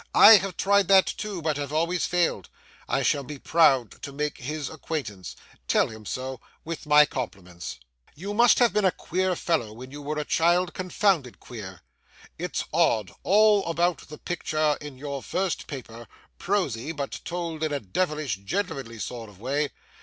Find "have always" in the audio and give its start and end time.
1.57-2.07